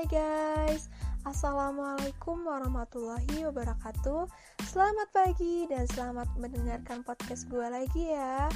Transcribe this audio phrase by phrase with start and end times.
[0.00, 0.88] Hai guys,
[1.28, 4.32] Assalamualaikum warahmatullahi wabarakatuh.
[4.64, 8.48] Selamat pagi dan selamat mendengarkan podcast gue lagi ya.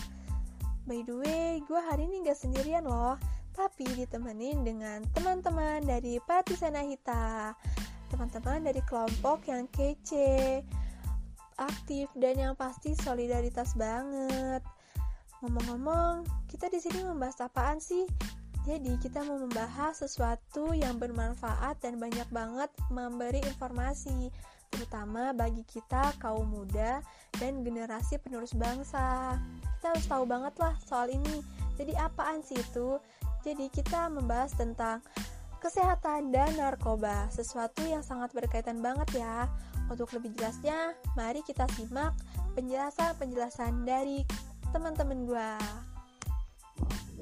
[0.88, 3.20] By the way, gue hari ini gak sendirian loh
[3.52, 7.52] Tapi ditemenin dengan teman-teman dari Patisana Hita.
[8.08, 10.64] Teman-teman dari kelompok yang kece
[11.60, 14.64] Aktif dan yang pasti solidaritas banget.
[15.44, 18.08] Ngomong-ngomong, kita di sini membahas apaan sih?
[18.64, 24.32] Jadi, kita mau membahas sesuatu yang bermanfaat dan banyak banget memberi informasi,
[24.72, 27.04] terutama bagi kita kaum muda
[27.36, 29.36] dan generasi penerus bangsa.
[29.76, 31.44] Kita harus tahu banget lah soal ini.
[31.76, 32.96] Jadi, apaan sih itu?
[33.44, 35.04] Jadi, kita membahas tentang
[35.60, 39.44] kesehatan dan narkoba, sesuatu yang sangat berkaitan banget ya.
[39.92, 42.16] Untuk lebih jelasnya, mari kita simak
[42.56, 44.24] penjelasan-penjelasan dari
[44.72, 45.52] teman-teman gue.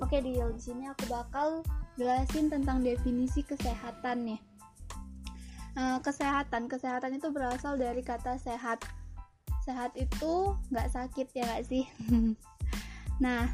[0.02, 1.62] Oke Dil, di sini aku bakal
[1.94, 4.40] jelasin tentang definisi kesehatan nih.
[5.78, 8.82] Uh, kesehatan, kesehatan itu berasal dari kata sehat.
[9.62, 11.86] Sehat itu nggak sakit ya nggak sih?
[13.24, 13.46] nah,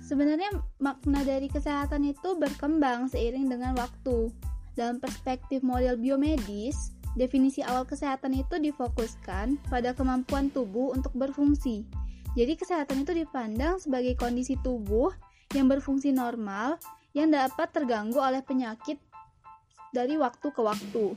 [0.00, 4.32] sebenarnya makna dari kesehatan itu berkembang seiring dengan waktu.
[4.80, 11.84] Dalam perspektif model biomedis, definisi awal kesehatan itu difokuskan pada kemampuan tubuh untuk berfungsi.
[12.34, 15.12] Jadi kesehatan itu dipandang sebagai kondisi tubuh
[15.54, 16.76] yang berfungsi normal
[17.14, 18.98] yang dapat terganggu oleh penyakit
[19.94, 21.14] dari waktu ke waktu.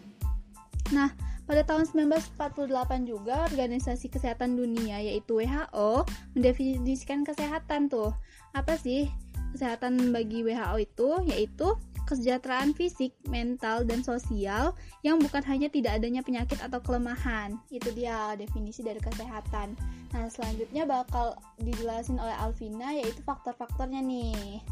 [0.94, 1.09] Nah,
[1.49, 6.05] pada tahun 1948 juga Organisasi Kesehatan Dunia yaitu WHO
[6.38, 8.13] mendefinisikan kesehatan tuh.
[8.53, 9.09] Apa sih
[9.57, 11.09] kesehatan bagi WHO itu?
[11.25, 11.73] Yaitu
[12.07, 14.72] kesejahteraan fisik, mental, dan sosial
[15.03, 17.59] yang bukan hanya tidak adanya penyakit atau kelemahan.
[17.67, 19.75] Itu dia definisi dari kesehatan.
[20.16, 24.63] Nah, selanjutnya bakal dijelasin oleh Alvina yaitu faktor-faktornya nih.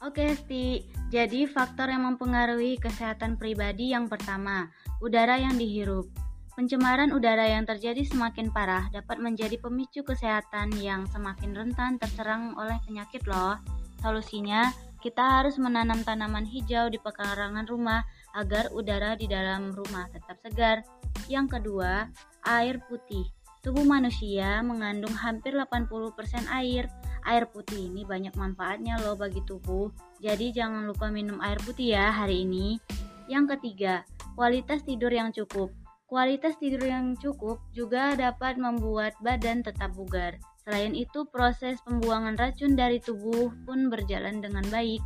[0.00, 0.88] Oke, Sti.
[1.12, 4.72] Jadi, faktor yang mempengaruhi kesehatan pribadi yang pertama,
[5.04, 6.08] udara yang dihirup.
[6.56, 12.80] Pencemaran udara yang terjadi semakin parah dapat menjadi pemicu kesehatan yang semakin rentan terserang oleh
[12.88, 13.60] penyakit loh.
[14.00, 18.04] Solusinya, kita harus menanam tanaman hijau di pekarangan rumah
[18.34, 20.82] agar udara di dalam rumah tetap segar.
[21.26, 22.08] Yang kedua,
[22.46, 23.26] air putih.
[23.60, 26.16] Tubuh manusia mengandung hampir 80%
[26.48, 26.88] air.
[27.28, 29.92] Air putih ini banyak manfaatnya loh bagi tubuh.
[30.16, 32.80] Jadi jangan lupa minum air putih ya hari ini.
[33.28, 35.68] Yang ketiga, kualitas tidur yang cukup.
[36.08, 40.40] Kualitas tidur yang cukup juga dapat membuat badan tetap bugar.
[40.64, 44.98] Selain itu, proses pembuangan racun dari tubuh pun berjalan dengan baik.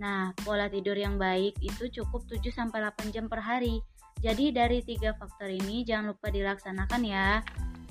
[0.00, 3.78] Nah, pola tidur yang baik itu cukup 7-8 jam per hari.
[4.22, 7.42] Jadi dari tiga faktor ini jangan lupa dilaksanakan ya.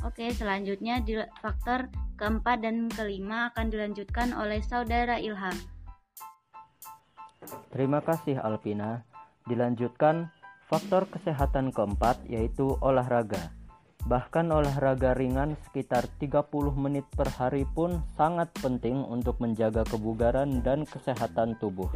[0.03, 0.99] Oke, selanjutnya
[1.39, 1.87] faktor
[2.19, 5.55] keempat dan kelima akan dilanjutkan oleh saudara Ilham.
[7.71, 9.03] Terima kasih Alpina.
[9.47, 10.31] Dilanjutkan
[10.73, 13.53] Faktor kesehatan keempat yaitu olahraga.
[14.03, 20.83] Bahkan olahraga ringan sekitar 30 menit per hari pun sangat penting untuk menjaga kebugaran dan
[20.83, 21.87] kesehatan tubuh.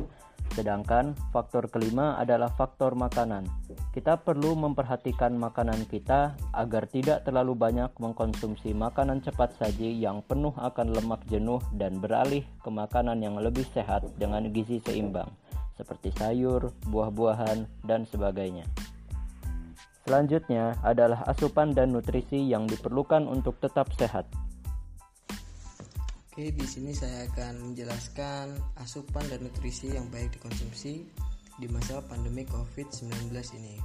[0.55, 3.43] Sedangkan faktor kelima adalah faktor makanan.
[3.91, 10.55] Kita perlu memperhatikan makanan kita agar tidak terlalu banyak mengkonsumsi makanan cepat saji yang penuh
[10.55, 15.27] akan lemak jenuh dan beralih ke makanan yang lebih sehat dengan gizi seimbang
[15.77, 18.65] seperti sayur, buah-buahan, dan sebagainya.
[20.07, 24.23] Selanjutnya adalah asupan dan nutrisi yang diperlukan untuk tetap sehat.
[26.31, 31.03] Oke, di sini saya akan menjelaskan asupan dan nutrisi yang baik dikonsumsi
[31.59, 33.83] di masa pandemi COVID-19 ini.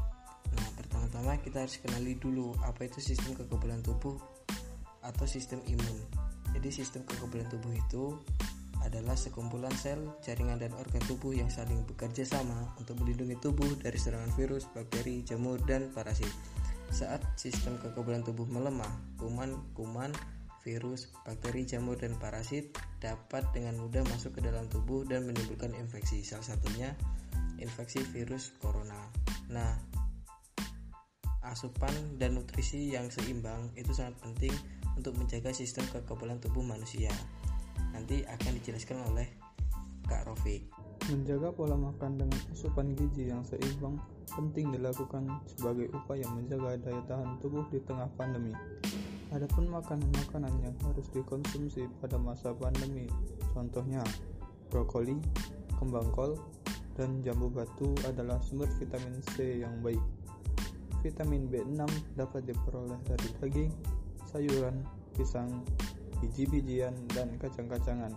[0.54, 4.14] Nah, pertama-tama kita harus kenali dulu apa itu sistem kekebalan tubuh
[5.02, 6.06] atau sistem imun.
[6.54, 8.14] Jadi sistem kekebalan tubuh itu
[8.82, 13.98] adalah sekumpulan sel, jaringan dan organ tubuh yang saling bekerja sama untuk melindungi tubuh dari
[13.98, 16.30] serangan virus, bakteri, jamur, dan parasit.
[16.92, 20.12] Saat sistem kekebalan tubuh melemah, kuman-kuman,
[20.62, 26.22] virus, bakteri, jamur, dan parasit dapat dengan mudah masuk ke dalam tubuh dan menimbulkan infeksi.
[26.22, 26.94] Salah satunya
[27.58, 29.08] infeksi virus corona.
[29.50, 29.72] Nah,
[31.42, 34.54] asupan dan nutrisi yang seimbang itu sangat penting
[34.94, 37.10] untuk menjaga sistem kekebalan tubuh manusia
[38.12, 39.24] nanti akan dijelaskan oleh
[40.04, 40.68] Kak Rofik.
[41.08, 43.96] Menjaga pola makan dengan asupan gizi yang seimbang
[44.36, 48.52] penting dilakukan sebagai upaya menjaga daya tahan tubuh di tengah pandemi.
[49.32, 53.08] Adapun makanan-makanan yang harus dikonsumsi pada masa pandemi,
[53.56, 54.04] contohnya
[54.68, 55.16] brokoli,
[55.80, 56.36] kembang kol,
[56.92, 60.04] dan jambu batu adalah sumber vitamin C yang baik.
[61.00, 61.80] Vitamin B6
[62.20, 63.72] dapat diperoleh dari daging,
[64.28, 64.84] sayuran,
[65.16, 65.64] pisang,
[66.22, 68.14] biji-bijian, dan kacang-kacangan.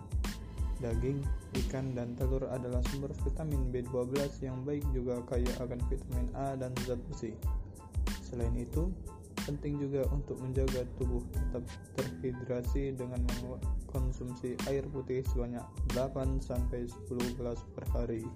[0.78, 1.24] Daging,
[1.66, 6.70] ikan, dan telur adalah sumber vitamin B12 yang baik juga kaya akan vitamin A dan
[6.84, 7.34] zat besi.
[8.22, 8.92] Selain itu,
[9.46, 11.64] penting juga untuk menjaga tubuh tetap
[11.94, 15.62] terhidrasi dengan mengkonsumsi air putih sebanyak
[15.94, 18.26] 8 sampai 10 gelas per hari.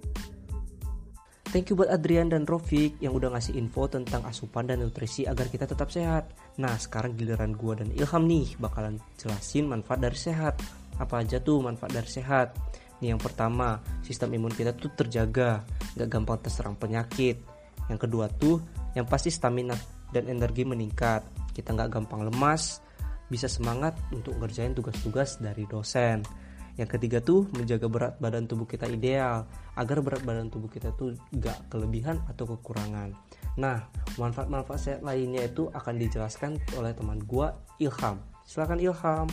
[1.51, 5.51] Thank you buat Adrian dan Rofik yang udah ngasih info tentang asupan dan nutrisi agar
[5.51, 6.31] kita tetap sehat.
[6.55, 10.63] Nah, sekarang giliran gua dan Ilham nih bakalan jelasin manfaat dari sehat.
[10.95, 12.55] Apa aja tuh manfaat dari sehat?
[13.03, 15.67] Nih yang pertama, sistem imun kita tuh terjaga,
[15.99, 17.43] gak gampang terserang penyakit.
[17.91, 18.63] Yang kedua tuh,
[18.95, 19.75] yang pasti stamina
[20.15, 21.51] dan energi meningkat.
[21.51, 22.79] Kita gak gampang lemas,
[23.27, 26.23] bisa semangat untuk ngerjain tugas-tugas dari dosen.
[26.81, 29.45] Yang ketiga tuh menjaga berat badan tubuh kita ideal
[29.77, 33.13] agar berat badan tubuh kita tuh gak kelebihan atau kekurangan.
[33.53, 33.85] Nah,
[34.17, 38.17] manfaat-manfaat sehat lainnya itu akan dijelaskan oleh teman gua Ilham.
[38.49, 39.29] Silakan Ilham.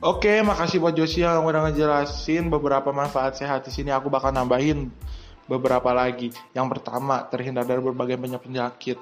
[0.00, 3.92] Oke, makasih buat Josia yang udah ngejelasin beberapa manfaat sehat di sini.
[3.92, 4.88] Aku bakal nambahin
[5.44, 6.32] beberapa lagi.
[6.56, 8.96] Yang pertama, terhindar dari berbagai penyakit.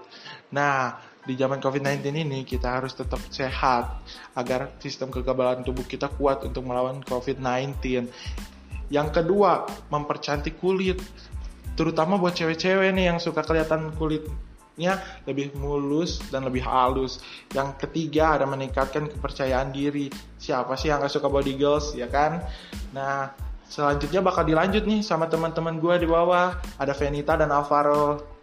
[0.50, 4.02] Nah, di zaman COVID-19 ini kita harus tetap sehat
[4.34, 8.10] agar sistem kekebalan tubuh kita kuat untuk melawan COVID-19.
[8.90, 10.98] Yang kedua, mempercantik kulit.
[11.78, 17.22] Terutama buat cewek-cewek nih yang suka kelihatan kulitnya lebih mulus dan lebih halus.
[17.54, 20.10] Yang ketiga ada meningkatkan kepercayaan diri.
[20.36, 22.42] Siapa sih yang gak suka body girls ya kan?
[22.92, 23.30] Nah
[23.70, 26.58] selanjutnya bakal dilanjut nih sama teman-teman gue di bawah.
[26.76, 28.41] Ada Venita dan Alvaro.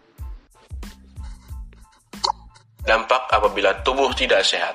[2.90, 4.74] Dampak apabila tubuh tidak sehat.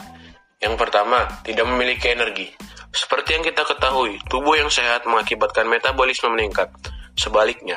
[0.63, 2.47] Yang pertama, tidak memiliki energi.
[2.95, 6.71] Seperti yang kita ketahui, tubuh yang sehat mengakibatkan metabolisme meningkat.
[7.19, 7.75] Sebaliknya,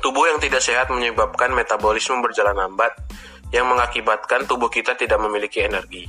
[0.00, 2.96] tubuh yang tidak sehat menyebabkan metabolisme berjalan lambat
[3.52, 6.08] yang mengakibatkan tubuh kita tidak memiliki energi.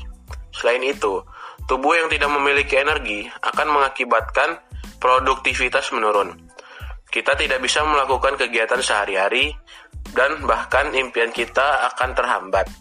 [0.55, 1.19] Selain itu,
[1.67, 4.55] tubuh yang tidak memiliki energi akan mengakibatkan
[5.03, 6.31] produktivitas menurun.
[7.11, 9.51] Kita tidak bisa melakukan kegiatan sehari-hari
[10.15, 12.71] dan bahkan impian kita akan terhambat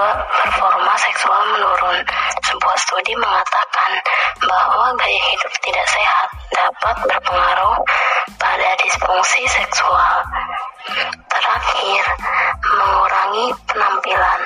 [0.00, 2.00] juga performa seksual menurun.
[2.40, 3.92] Sebuah studi mengatakan
[4.48, 7.76] bahwa gaya hidup tidak sehat dapat berpengaruh
[8.40, 10.24] pada disfungsi seksual.
[11.28, 12.02] Terakhir,
[12.64, 14.40] mengurangi penampilan.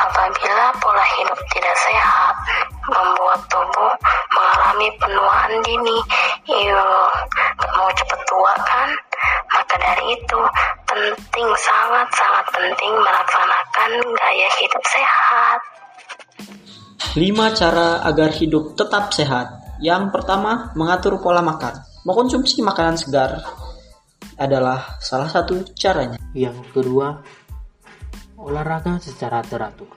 [0.00, 2.34] Apabila pola hidup tidak sehat,
[2.88, 3.92] membuat tubuh
[4.32, 5.98] mengalami penuaan dini.
[6.48, 6.88] Iyo,
[7.76, 8.88] mau cepet tua kan?
[9.52, 10.40] Maka dari itu,
[10.94, 15.60] penting, sangat-sangat penting melaksanakan gaya hidup sehat.
[17.18, 19.78] 5 cara agar hidup tetap sehat.
[19.82, 21.82] Yang pertama, mengatur pola makan.
[22.06, 23.42] Mengkonsumsi makanan segar
[24.38, 26.18] adalah salah satu caranya.
[26.34, 27.22] Yang kedua,
[28.38, 29.90] olahraga secara teratur.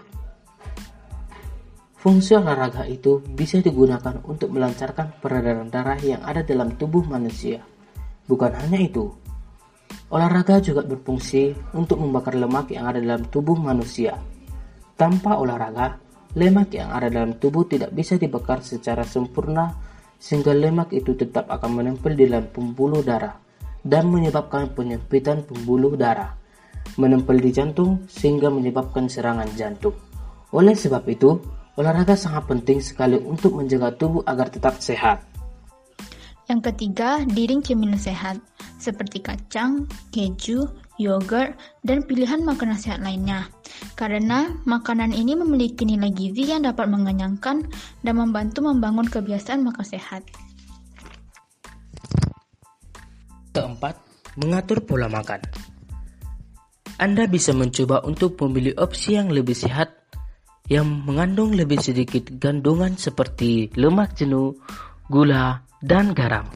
[1.97, 7.65] Fungsi olahraga itu bisa digunakan untuk melancarkan peredaran darah yang ada dalam tubuh manusia.
[8.29, 9.09] Bukan hanya itu,
[10.07, 14.15] olahraga juga berfungsi untuk membakar lemak yang ada dalam tubuh manusia.
[14.97, 15.99] Tanpa olahraga,
[16.33, 19.75] lemak yang ada dalam tubuh tidak bisa dibakar secara sempurna
[20.17, 23.37] sehingga lemak itu tetap akan menempel di dalam pembuluh darah
[23.85, 26.33] dan menyebabkan penyempitan pembuluh darah,
[26.97, 29.93] menempel di jantung sehingga menyebabkan serangan jantung.
[30.51, 31.37] Oleh sebab itu,
[31.77, 35.36] olahraga sangat penting sekali untuk menjaga tubuh agar tetap sehat.
[36.47, 38.39] Yang ketiga, diring cemilan sehat,
[38.79, 39.83] seperti kacang,
[40.15, 40.63] keju,
[40.95, 43.51] yogurt, dan pilihan makanan sehat lainnya.
[43.99, 47.67] Karena makanan ini memiliki nilai gizi yang dapat mengenyangkan
[47.99, 50.23] dan membantu membangun kebiasaan makan sehat.
[53.51, 53.99] Keempat,
[54.39, 55.43] mengatur pola makan.
[56.95, 59.93] Anda bisa mencoba untuk memilih opsi yang lebih sehat
[60.67, 64.55] yang mengandung lebih sedikit kandungan seperti lemak jenuh,
[65.07, 66.49] gula, dan garam.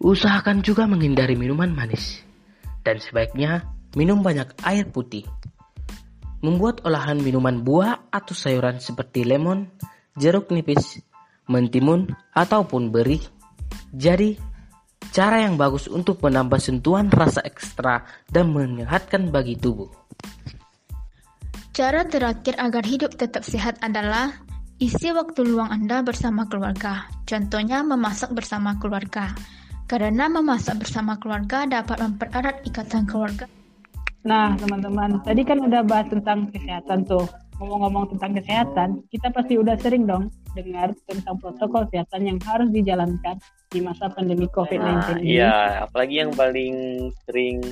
[0.00, 2.20] Usahakan juga menghindari minuman manis
[2.84, 3.64] dan sebaiknya
[3.96, 5.24] minum banyak air putih.
[6.44, 9.64] Membuat olahan minuman buah atau sayuran seperti lemon,
[10.20, 11.00] jeruk nipis,
[11.48, 13.16] mentimun, ataupun beri.
[13.96, 14.36] Jadi,
[15.08, 19.88] cara yang bagus untuk menambah sentuhan rasa ekstra dan menyehatkan bagi tubuh.
[21.72, 24.36] Cara terakhir agar hidup tetap sehat adalah
[24.84, 27.08] isi waktu luang Anda bersama keluarga.
[27.24, 29.32] Contohnya memasak bersama keluarga.
[29.88, 33.48] Karena memasak bersama keluarga dapat mempererat ikatan keluarga.
[34.28, 37.24] Nah, teman-teman, tadi kan udah bahas tentang kesehatan tuh.
[37.60, 43.36] Ngomong-ngomong tentang kesehatan, kita pasti udah sering dong dengar tentang protokol kesehatan yang harus dijalankan
[43.72, 45.38] di masa pandemi COVID-19 nah, ini.
[45.38, 46.74] Iya, apalagi yang paling
[47.24, 47.62] sering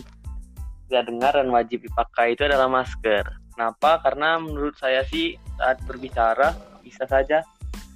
[0.88, 3.25] saya dengar dan wajib dipakai itu adalah masker.
[3.52, 4.00] Kenapa?
[4.00, 7.47] Karena menurut saya sih saat berbicara bisa saja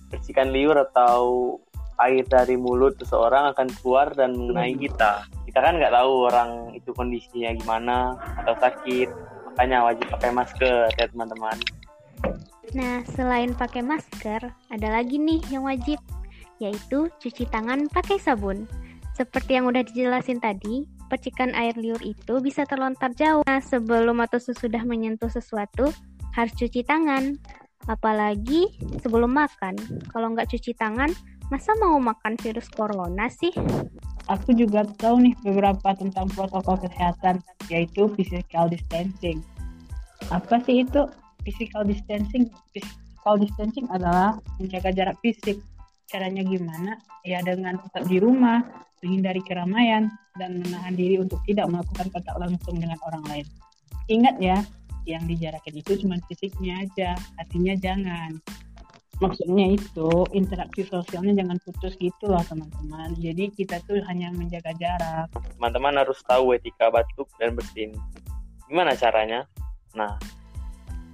[0.08, 1.58] bersihkan liur atau
[1.96, 5.24] air dari mulut seseorang akan keluar dan mengenai kita.
[5.48, 8.14] Kita kan nggak tahu orang itu kondisinya gimana
[8.44, 9.08] atau sakit,
[9.52, 11.56] makanya wajib pakai masker ya teman-teman.
[12.76, 15.96] Nah, selain pakai masker, ada lagi nih yang wajib,
[16.60, 18.68] yaitu cuci tangan pakai sabun.
[19.16, 23.46] Seperti yang udah dijelasin tadi, percikan air liur itu bisa terlontar jauh.
[23.48, 25.88] Nah, sebelum atau sesudah menyentuh sesuatu,
[26.36, 27.40] harus cuci tangan.
[27.84, 28.72] Apalagi
[29.04, 29.76] sebelum makan.
[30.08, 31.12] Kalau nggak cuci tangan,
[31.52, 33.52] masa mau makan virus corona sih?
[34.26, 37.38] Aku juga tahu nih beberapa tentang protokol kesehatan,
[37.70, 39.38] yaitu physical distancing.
[40.34, 41.06] Apa sih itu
[41.46, 42.50] physical distancing?
[42.74, 45.62] Physical distancing adalah menjaga jarak fisik.
[46.10, 46.98] Caranya gimana?
[47.22, 48.62] Ya dengan tetap di rumah,
[48.98, 53.46] menghindari keramaian, dan menahan diri untuk tidak melakukan kontak langsung dengan orang lain.
[54.06, 54.58] Ingat ya,
[55.06, 58.36] yang dijarakin itu cuma fisiknya aja, artinya jangan.
[59.16, 63.16] Maksudnya itu interaksi sosialnya jangan putus gitu loh teman-teman.
[63.16, 65.32] Jadi kita tuh hanya menjaga jarak.
[65.56, 67.96] Teman-teman harus tahu etika batuk dan bersin.
[68.68, 69.48] Gimana caranya?
[69.96, 70.20] Nah,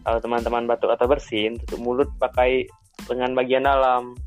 [0.02, 2.66] kalau teman-teman batuk atau bersin, tutup mulut pakai
[3.06, 4.18] lengan bagian dalam.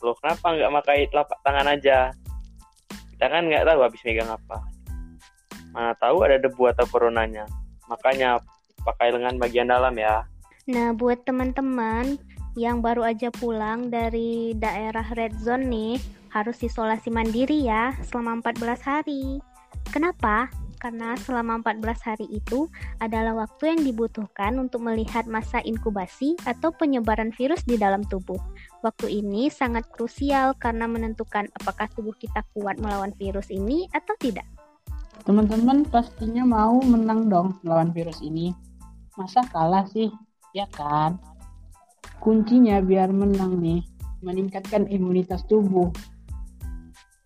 [0.00, 2.16] Loh, kenapa nggak pakai telapak tangan aja?
[3.22, 4.58] kita kan nggak tahu habis megang apa
[5.70, 7.46] mana tahu ada debu atau coronanya
[7.86, 8.42] makanya
[8.82, 10.26] pakai lengan bagian dalam ya
[10.68, 12.18] nah buat teman-teman
[12.54, 15.94] yang baru aja pulang dari daerah red zone nih
[16.30, 19.40] harus isolasi mandiri ya selama 14 hari
[19.88, 20.52] kenapa?
[20.82, 22.66] karena selama 14 hari itu
[22.98, 28.42] adalah waktu yang dibutuhkan untuk melihat masa inkubasi atau penyebaran virus di dalam tubuh.
[28.82, 34.42] Waktu ini sangat krusial karena menentukan apakah tubuh kita kuat melawan virus ini atau tidak.
[35.22, 38.56] Teman-teman pastinya mau menang dong melawan virus ini.
[39.14, 40.08] Masa kalah sih?
[40.56, 41.20] Ya kan?
[42.18, 43.84] Kuncinya biar menang nih,
[44.24, 45.92] meningkatkan imunitas tubuh.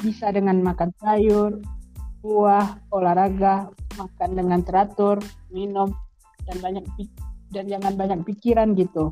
[0.02, 1.62] Bisa dengan makan sayur,
[2.20, 5.22] buah, olahraga, makan dengan teratur,
[5.54, 5.94] minum
[6.46, 6.84] dan banyak
[7.50, 9.08] dan jangan banyak pikiran gitu.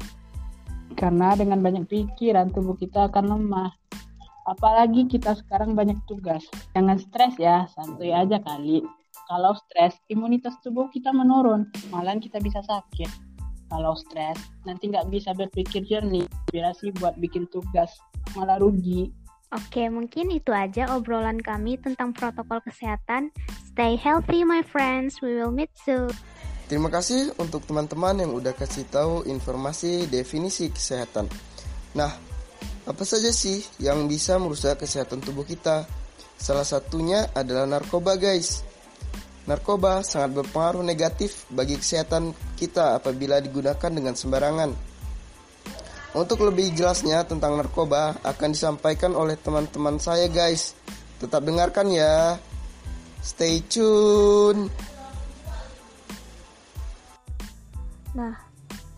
[0.94, 3.70] Karena dengan banyak pikiran tubuh kita akan lemah.
[4.44, 6.44] Apalagi kita sekarang banyak tugas.
[6.76, 8.84] Jangan stres ya, santai aja kali.
[9.24, 13.08] Kalau stres, imunitas tubuh kita menurun, malah kita bisa sakit.
[13.72, 14.36] Kalau stres,
[14.68, 17.88] nanti nggak bisa berpikir jernih, inspirasi buat bikin tugas,
[18.36, 19.08] malah rugi.
[19.54, 23.30] Oke, mungkin itu aja obrolan kami tentang protokol kesehatan.
[23.70, 25.22] Stay healthy, my friends.
[25.22, 26.10] We will meet soon.
[26.64, 31.30] Terima kasih untuk teman-teman yang udah kasih tahu informasi definisi kesehatan.
[31.94, 32.10] Nah,
[32.84, 35.88] apa saja sih yang bisa merusak kesehatan tubuh kita?
[36.36, 38.60] Salah satunya adalah narkoba, guys.
[39.44, 44.72] Narkoba sangat berpengaruh negatif bagi kesehatan kita apabila digunakan dengan sembarangan.
[46.14, 50.72] Untuk lebih jelasnya tentang narkoba akan disampaikan oleh teman-teman saya guys.
[51.18, 52.38] Tetap dengarkan ya.
[53.18, 54.70] Stay tune.
[58.14, 58.43] Nah,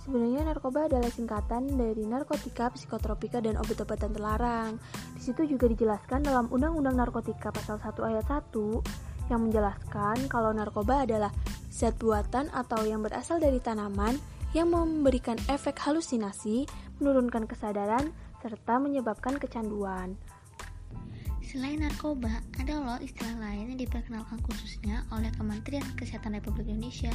[0.06, 4.78] sebenarnya narkoba adalah singkatan dari narkotika, psikotropika, dan obat-obatan terlarang.
[5.18, 11.02] Di situ juga dijelaskan dalam Undang-Undang Narkotika pasal 1 ayat 1 yang menjelaskan kalau narkoba
[11.02, 11.34] adalah
[11.74, 14.14] zat buatan atau yang berasal dari tanaman
[14.54, 16.70] yang memberikan efek halusinasi,
[17.02, 20.14] menurunkan kesadaran, serta menyebabkan kecanduan.
[21.46, 27.14] Selain narkoba, ada loh istilah lain yang diperkenalkan khususnya oleh Kementerian Kesehatan Republik Indonesia,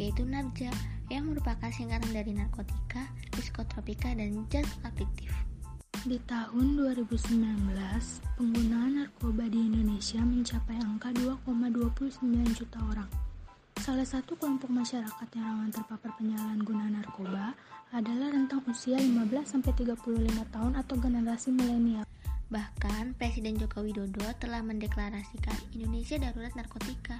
[0.00, 0.72] yaitu NARJA,
[1.12, 3.04] yang merupakan singkatan dari narkotika,
[3.36, 5.28] psikotropika, dan zat aktif.
[6.08, 7.36] Di tahun 2019,
[8.40, 13.10] penggunaan narkoba di Indonesia mencapai angka 2,29 juta orang.
[13.76, 17.52] Salah satu kelompok masyarakat yang rawan terpapar penyalahgunaan narkoba
[17.92, 20.00] adalah rentang usia 15-35
[20.48, 22.08] tahun atau generasi milenial.
[22.46, 27.18] Bahkan Presiden Joko Widodo telah mendeklarasikan Indonesia darurat narkotika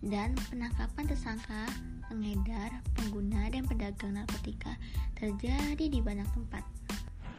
[0.00, 1.68] dan penangkapan tersangka,
[2.08, 4.72] pengedar, pengguna, dan pedagang narkotika
[5.12, 6.64] terjadi di banyak tempat.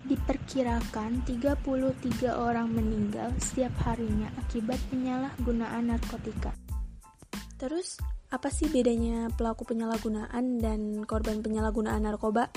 [0.06, 6.54] Diperkirakan 33 orang meninggal setiap harinya akibat penyalahgunaan narkotika.
[7.58, 7.98] Terus,
[8.30, 12.54] apa sih bedanya pelaku penyalahgunaan dan korban penyalahgunaan narkoba?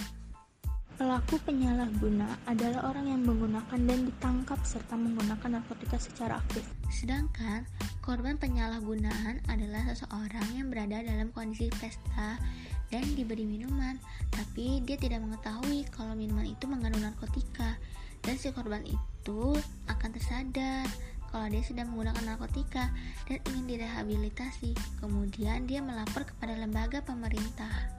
[0.97, 6.65] Pelaku penyalahguna adalah orang yang menggunakan dan ditangkap serta menggunakan narkotika secara aktif.
[6.88, 7.69] Sedangkan
[8.00, 12.41] korban penyalahgunaan adalah seseorang yang berada dalam kondisi pesta
[12.88, 14.00] dan diberi minuman,
[14.33, 17.76] tapi dia tidak mengetahui kalau minuman itu mengandung narkotika
[18.25, 19.53] dan si korban itu
[19.93, 20.88] akan tersadar
[21.29, 22.88] kalau dia sudah menggunakan narkotika
[23.29, 24.73] dan ingin direhabilitasi.
[25.05, 27.96] Kemudian dia melapor kepada lembaga pemerintah.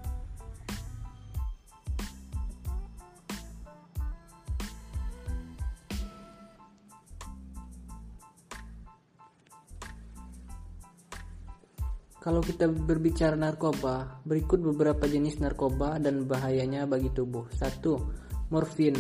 [12.28, 17.48] Kalau kita berbicara narkoba, berikut beberapa jenis narkoba dan bahayanya bagi tubuh.
[17.56, 18.52] 1.
[18.52, 19.00] Morfin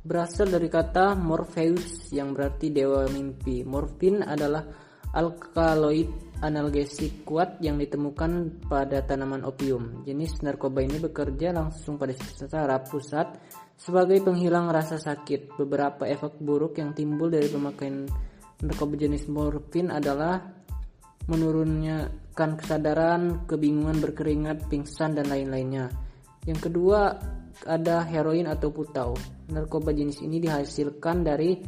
[0.00, 3.68] berasal dari kata Morpheus yang berarti dewa mimpi.
[3.68, 4.64] Morfin adalah
[5.12, 6.08] alkaloid
[6.40, 10.00] analgesik kuat yang ditemukan pada tanaman opium.
[10.08, 13.28] Jenis narkoba ini bekerja langsung pada secara pusat
[13.76, 15.52] sebagai penghilang rasa sakit.
[15.60, 18.08] Beberapa efek buruk yang timbul dari pemakaian
[18.64, 20.56] narkoba jenis morfin adalah
[21.28, 22.08] menurunnya
[22.38, 25.90] kesadaran, kebingungan berkeringat, pingsan, dan lain-lainnya.
[26.46, 27.18] Yang kedua,
[27.66, 29.18] ada heroin atau putau.
[29.50, 31.58] Narkoba jenis ini dihasilkan dari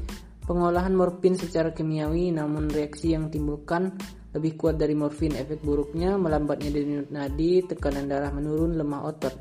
[0.47, 3.91] pengolahan morfin secara kimiawi, namun reaksi yang timbulkan
[4.31, 5.35] lebih kuat dari morfin.
[5.35, 9.35] Efek buruknya melambatnya denyut nadi, tekanan darah menurun, lemah otot.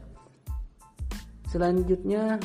[1.50, 2.42] Selanjutnya,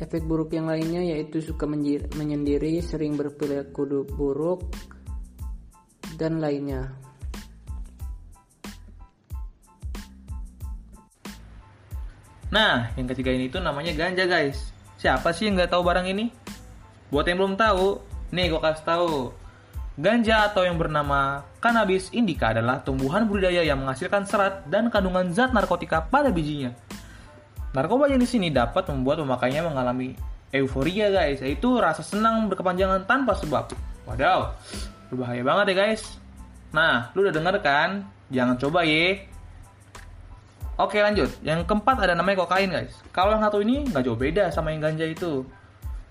[0.00, 4.64] efek buruk yang lainnya yaitu suka menyendiri, sering berperilaku buruk,
[6.18, 6.90] dan lainnya.
[12.48, 14.72] Nah, yang ketiga ini tuh namanya ganja guys.
[14.98, 16.32] Siapa sih yang nggak tahu barang ini?
[17.12, 18.02] Buat yang belum tahu,
[18.34, 19.12] nih gue kasih tahu.
[19.98, 25.50] Ganja atau yang bernama cannabis indica adalah tumbuhan budidaya yang menghasilkan serat dan kandungan zat
[25.54, 26.74] narkotika pada bijinya.
[27.76, 30.16] Narkoba jenis ini dapat membuat pemakainya mengalami
[30.54, 33.68] euforia guys, yaitu rasa senang berkepanjangan tanpa sebab.
[34.08, 34.56] Wadaw,
[35.08, 36.02] Berbahaya banget ya guys.
[36.72, 38.04] Nah, lu udah denger kan?
[38.28, 39.24] Jangan coba ye.
[40.78, 42.94] Oke lanjut, yang keempat ada namanya kokain guys.
[43.10, 45.42] Kalau yang satu ini nggak jauh beda sama yang ganja itu.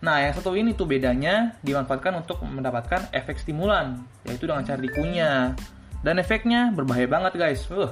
[0.04, 5.58] Nah, yang satu ini tuh bedanya dimanfaatkan untuk mendapatkan efek stimulan, yaitu dengan cara dikunyah.
[6.06, 7.66] Dan efeknya berbahaya banget guys.
[7.72, 7.90] Uh,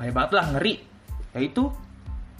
[0.00, 0.74] bahaya banget lah, ngeri.
[1.36, 1.70] Yaitu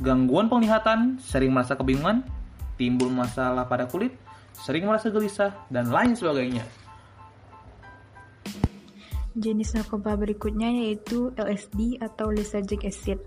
[0.03, 2.27] gangguan penglihatan, sering merasa kebingungan,
[2.75, 4.17] timbul masalah pada kulit,
[4.57, 6.65] sering merasa gelisah, dan lain sebagainya.
[9.39, 13.23] Jenis narkoba berikutnya yaitu LSD atau lysergic acid.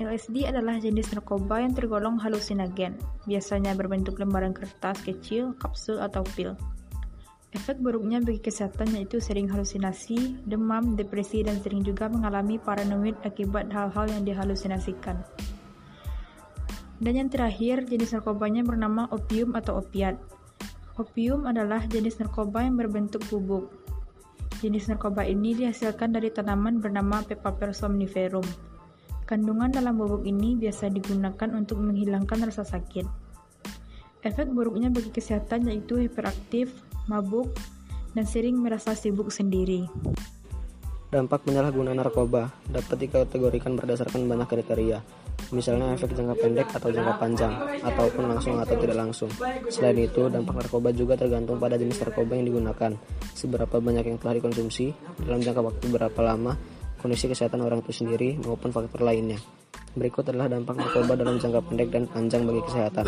[0.00, 2.96] LSD adalah jenis narkoba yang tergolong halusinogen,
[3.28, 6.56] biasanya berbentuk lembaran kertas kecil, kapsul, atau pil.
[7.52, 13.68] Efek buruknya bagi kesehatan yaitu sering halusinasi, demam, depresi, dan sering juga mengalami paranoid akibat
[13.68, 15.20] hal-hal yang dihalusinasikan.
[16.96, 20.16] Dan yang terakhir, jenis narkobanya bernama opium atau opiat.
[20.96, 23.68] Opium adalah jenis narkoba yang berbentuk bubuk,
[24.56, 28.44] Jenis narkoba ini dihasilkan dari tanaman bernama Papaver somniferum.
[29.28, 33.04] Kandungan dalam bubuk ini biasa digunakan untuk menghilangkan rasa sakit.
[34.24, 36.72] Efek buruknya bagi kesehatan yaitu hiperaktif,
[37.04, 37.52] mabuk,
[38.16, 39.84] dan sering merasa sibuk sendiri.
[41.12, 45.04] Dampak penyalahgunaan narkoba dapat dikategorikan berdasarkan banyak kriteria,
[45.54, 47.52] misalnya efek jangka pendek atau jangka panjang,
[47.84, 49.30] ataupun langsung atau tidak langsung.
[49.70, 52.92] Selain itu, dampak narkoba juga tergantung pada jenis narkoba yang digunakan,
[53.36, 54.90] seberapa banyak yang telah dikonsumsi,
[55.22, 56.52] dalam jangka waktu berapa lama,
[56.98, 59.38] kondisi kesehatan orang itu sendiri, maupun faktor lainnya.
[59.96, 63.06] Berikut adalah dampak narkoba dalam jangka pendek dan panjang bagi kesehatan.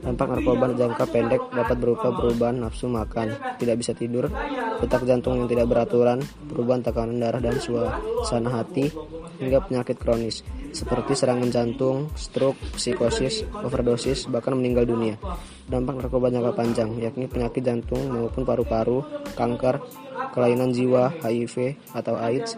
[0.00, 4.32] Dampak narkoba jangka pendek dapat berupa perubahan nafsu makan, tidak bisa tidur,
[4.80, 8.88] detak jantung yang tidak beraturan, perubahan tekanan darah dan suasana hati,
[9.40, 15.18] hingga penyakit kronis seperti serangan jantung, stroke, psikosis, overdosis, bahkan meninggal dunia.
[15.70, 19.04] Dampak narkoba jangka panjang, yakni penyakit jantung maupun paru-paru,
[19.38, 19.82] kanker,
[20.34, 22.54] kelainan jiwa, HIV atau AIDS,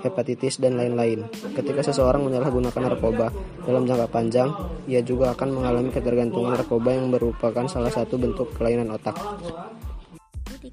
[0.00, 1.28] hepatitis, dan lain-lain.
[1.56, 3.32] Ketika seseorang menyalahgunakan narkoba
[3.64, 4.48] dalam jangka panjang,
[4.88, 9.16] ia juga akan mengalami ketergantungan narkoba yang merupakan salah satu bentuk kelainan otak.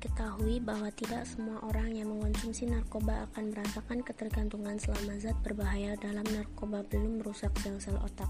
[0.03, 6.27] Diketahui bahwa tidak semua orang yang mengonsumsi narkoba akan merasakan ketergantungan selama zat berbahaya dalam
[6.27, 8.27] narkoba belum merusak sel-sel otak.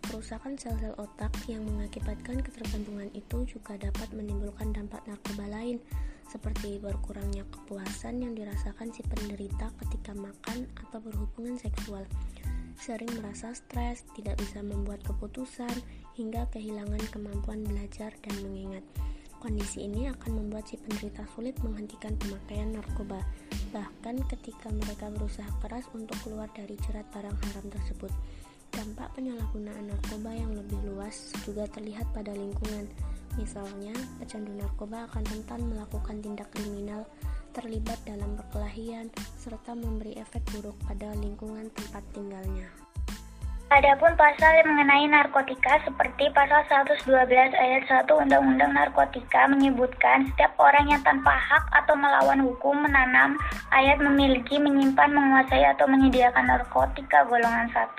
[0.00, 5.76] Kerusakan sel-sel otak yang mengakibatkan ketergantungan itu juga dapat menimbulkan dampak narkoba lain,
[6.24, 12.08] seperti berkurangnya kepuasan yang dirasakan si penderita ketika makan atau berhubungan seksual,
[12.80, 15.84] sering merasa stres, tidak bisa membuat keputusan,
[16.16, 18.80] hingga kehilangan kemampuan belajar dan mengingat.
[19.40, 23.24] Kondisi ini akan membuat si penderita sulit menghentikan pemakaian narkoba,
[23.72, 28.12] bahkan ketika mereka berusaha keras untuk keluar dari jerat barang haram tersebut.
[28.70, 32.86] Dampak penyalahgunaan narkoba yang lebih luas juga terlihat pada lingkungan,
[33.38, 37.06] Misalnya, pecandu narkoba akan rentan melakukan tindak kriminal,
[37.54, 39.06] terlibat dalam perkelahian,
[39.38, 42.89] serta memberi efek buruk pada lingkungan tempat tinggalnya.
[43.70, 46.66] Adapun pasal yang mengenai narkotika seperti pasal
[47.06, 47.06] 112
[47.54, 53.38] ayat 1 Undang-Undang Narkotika menyebutkan setiap orang yang tanpa hak atau melawan hukum menanam,
[53.70, 57.94] ayat memiliki, menyimpan, menguasai atau menyediakan narkotika golongan 1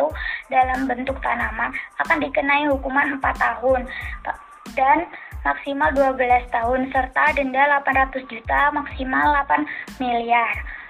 [0.51, 1.71] dalam bentuk tanaman
[2.03, 3.87] akan dikenai hukuman 4 tahun
[4.75, 5.07] dan
[5.47, 10.80] maksimal 12 tahun serta denda 800 juta maksimal 8 miliar.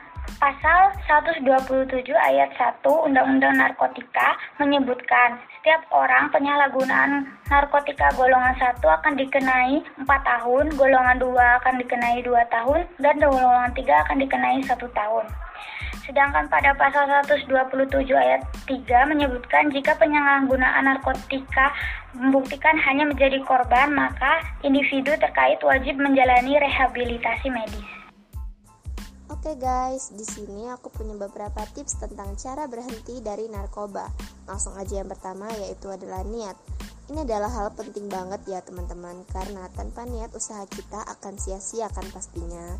[0.42, 9.82] Pasal 127 ayat 1 Undang-Undang Narkotika menyebutkan setiap orang penyalahgunaan narkotika golongan 1 akan dikenai
[10.02, 15.26] 4 tahun, golongan 2 akan dikenai 2 tahun, dan golongan 3 akan dikenai 1 tahun.
[16.10, 21.70] Sedangkan pada pasal 127 ayat 3 menyebutkan jika penyalahgunaan narkotika
[22.18, 28.01] membuktikan hanya menjadi korban, maka individu terkait wajib menjalani rehabilitasi medis.
[29.32, 34.12] Oke guys, di sini aku punya beberapa tips tentang cara berhenti dari narkoba.
[34.44, 36.60] Langsung aja yang pertama yaitu adalah niat.
[37.08, 42.04] Ini adalah hal penting banget ya teman-teman karena tanpa niat usaha kita akan sia-sia kan
[42.12, 42.76] pastinya.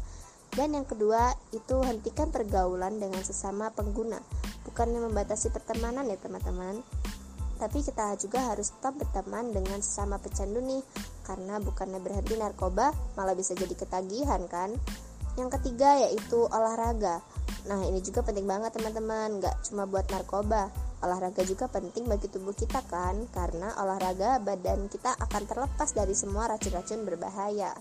[0.52, 4.20] Dan yang kedua itu hentikan pergaulan dengan sesama pengguna.
[4.68, 6.84] Bukannya membatasi pertemanan ya teman-teman.
[7.64, 10.84] Tapi kita juga harus tetap berteman dengan sesama pecandu nih
[11.24, 14.76] karena bukannya berhenti narkoba malah bisa jadi ketagihan kan.
[15.40, 17.24] Yang ketiga yaitu olahraga.
[17.70, 20.74] Nah ini juga penting banget teman-teman, nggak cuma buat narkoba.
[21.02, 26.50] Olahraga juga penting bagi tubuh kita kan, karena olahraga badan kita akan terlepas dari semua
[26.50, 27.74] racun-racun berbahaya.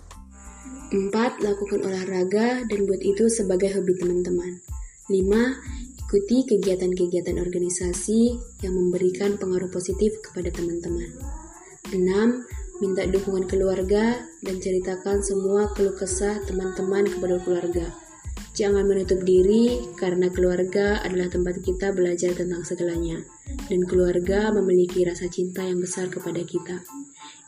[0.92, 1.12] 4.
[1.40, 4.60] Lakukan olahraga dan buat itu sebagai hobi teman-teman.
[5.08, 6.06] 5.
[6.06, 8.20] Ikuti kegiatan-kegiatan organisasi
[8.66, 11.06] yang memberikan pengaruh positif kepada teman-teman.
[11.90, 17.86] 6 minta dukungan keluarga, dan ceritakan semua keluh kesah teman-teman kepada keluarga.
[18.50, 23.22] Jangan menutup diri karena keluarga adalah tempat kita belajar tentang segalanya
[23.70, 26.82] dan keluarga memiliki rasa cinta yang besar kepada kita.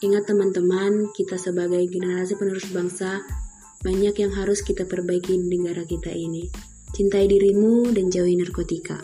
[0.03, 3.23] Ingat teman-teman, kita sebagai generasi penerus bangsa
[3.83, 6.47] banyak yang harus kita perbaiki di negara kita ini.
[6.95, 9.03] Cintai dirimu dan jauhi narkotika.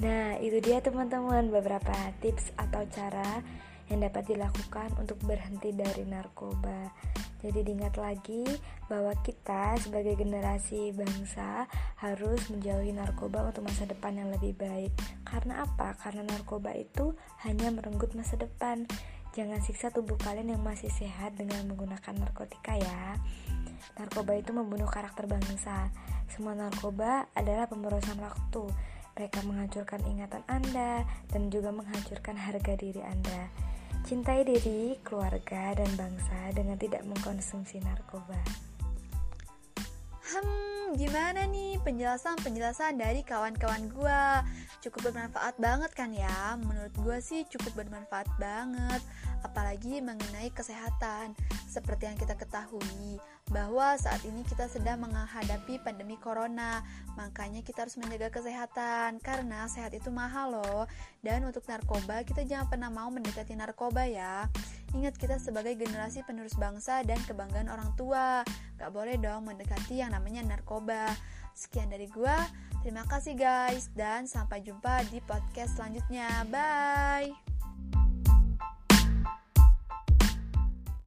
[0.00, 1.92] Nah, itu dia teman-teman beberapa
[2.24, 3.44] tips atau cara
[3.90, 6.94] yang dapat dilakukan untuk berhenti dari narkoba.
[7.40, 8.44] Jadi diingat lagi
[8.86, 11.64] bahwa kita sebagai generasi bangsa
[11.98, 14.92] harus menjauhi narkoba untuk masa depan yang lebih baik.
[15.26, 15.96] Karena apa?
[15.98, 18.84] Karena narkoba itu hanya merenggut masa depan.
[19.32, 23.16] Jangan siksa tubuh kalian yang masih sehat dengan menggunakan narkotika ya.
[23.96, 25.88] Narkoba itu membunuh karakter bangsa.
[26.28, 28.68] Semua narkoba adalah pemberosan waktu.
[29.16, 33.69] Mereka menghancurkan ingatan Anda dan juga menghancurkan harga diri Anda.
[34.06, 38.40] Cintai diri, keluarga, dan bangsa dengan tidak mengkonsumsi narkoba.
[40.30, 44.22] Hmm, gimana nih penjelasan-penjelasan dari kawan-kawan gue?
[44.78, 46.54] Cukup bermanfaat banget kan ya?
[46.54, 49.02] Menurut gue sih cukup bermanfaat banget
[49.42, 51.34] apalagi mengenai kesehatan.
[51.66, 53.18] Seperti yang kita ketahui,
[53.50, 56.80] bahwa saat ini kita sedang menghadapi pandemi corona,
[57.18, 60.82] makanya kita harus menjaga kesehatan karena sehat itu mahal loh.
[61.20, 64.46] Dan untuk narkoba, kita jangan pernah mau mendekati narkoba ya.
[64.94, 68.42] Ingat kita sebagai generasi penerus bangsa dan kebanggaan orang tua.
[68.78, 71.10] Gak boleh dong mendekati yang namanya narkoba.
[71.54, 72.38] Sekian dari gua.
[72.80, 76.48] Terima kasih guys dan sampai jumpa di podcast selanjutnya.
[76.48, 78.09] Bye.